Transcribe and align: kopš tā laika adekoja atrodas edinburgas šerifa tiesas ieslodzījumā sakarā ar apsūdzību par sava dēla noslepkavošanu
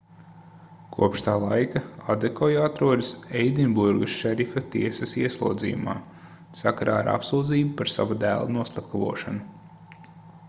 kopš 0.93 1.23
tā 1.25 1.33
laika 1.41 1.81
adekoja 2.13 2.63
atrodas 2.69 3.11
edinburgas 3.41 4.15
šerifa 4.21 4.63
tiesas 4.75 5.13
ieslodzījumā 5.23 5.95
sakarā 6.61 6.95
ar 7.03 7.09
apsūdzību 7.19 7.75
par 7.83 7.91
sava 7.97 8.17
dēla 8.25 8.49
noslepkavošanu 8.57 10.17